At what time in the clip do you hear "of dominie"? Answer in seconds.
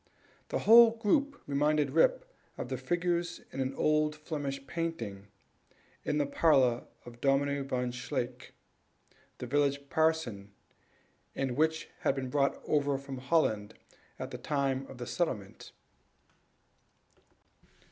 7.05-7.59